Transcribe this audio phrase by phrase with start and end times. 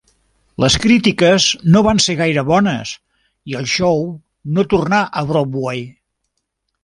[0.61, 1.43] Les crítiques
[1.75, 2.93] no van ser gaire bones,
[3.53, 4.03] i el show
[4.57, 5.85] no tornà a Broadway.